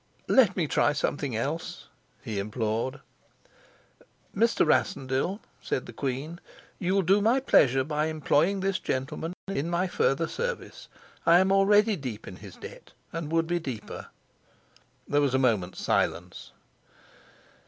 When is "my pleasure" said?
7.21-7.83